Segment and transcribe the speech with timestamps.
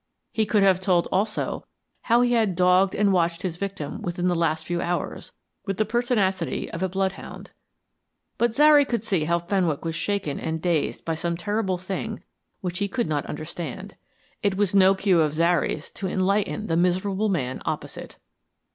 [0.31, 1.67] He could have told, also,
[2.05, 5.31] how he had dogged and watched his victim within the last few hours,
[5.67, 7.51] with the pertinacity of a bloodhound.
[8.39, 12.23] But Zary could see how Fenwick was shaken and dazed by some terrible thing
[12.61, 13.95] which he could not understand.
[14.41, 18.17] It was no cue of Zary's to enlighten the miserable man opposite.